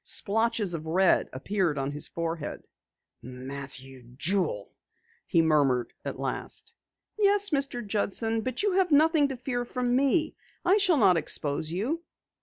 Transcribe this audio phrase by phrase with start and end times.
[0.03, 2.63] Splotches of red appeared on his forehead.
[3.21, 4.67] "Matthew Jewel?"
[5.27, 6.73] he murmured at last.
[7.19, 7.85] "Yes, Mr.
[7.85, 10.35] Judson, but you have nothing to fear from me.
[10.65, 12.01] I shall not expose you."